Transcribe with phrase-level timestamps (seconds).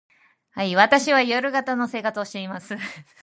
[0.75, 2.75] 私は夜型の生活をしています。